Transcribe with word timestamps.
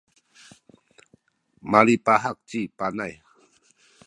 malipahak 1.71 2.37
ci 2.49 2.61
Panay. 2.77 3.13